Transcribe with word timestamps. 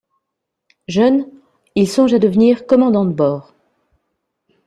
Jeune, 0.87 1.27
il 1.75 1.87
songe 1.87 2.15
à 2.15 2.17
devenir 2.17 2.65
commandant 2.65 3.05
de 3.05 3.13
bord. 3.13 3.53